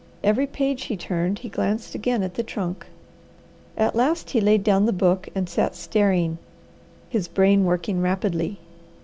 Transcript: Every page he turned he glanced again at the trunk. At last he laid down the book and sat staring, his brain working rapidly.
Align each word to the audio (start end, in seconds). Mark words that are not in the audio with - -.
Every 0.23 0.47
page 0.47 0.85
he 0.85 0.97
turned 0.97 1.37
he 1.37 1.47
glanced 1.49 1.93
again 1.93 2.23
at 2.23 2.33
the 2.33 2.41
trunk. 2.41 2.87
At 3.77 3.95
last 3.95 4.31
he 4.31 4.41
laid 4.41 4.63
down 4.63 4.87
the 4.87 4.93
book 4.93 5.29
and 5.35 5.47
sat 5.47 5.75
staring, 5.75 6.39
his 7.07 7.27
brain 7.27 7.65
working 7.65 8.01
rapidly. 8.01 8.57